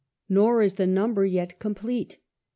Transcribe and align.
Nor 0.27 0.63
is 0.63 0.73
the 0.81 0.87
number 0.87 1.25
yet 1.27 1.59
complete. 1.59 2.17